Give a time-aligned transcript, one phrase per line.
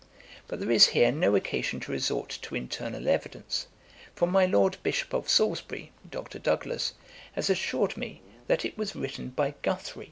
[0.47, 3.67] But there is here no occasion to resort to internal evidence;
[4.15, 6.39] for my Lord Bishop of Salisbury (Dr.
[6.39, 6.95] Douglas)
[7.33, 9.99] has assured me, that it was written by Guthrie.